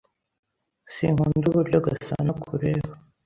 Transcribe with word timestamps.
Sinkunda 0.93 1.45
uburyo 1.49 1.77
Gasanaakureba. 1.85 2.91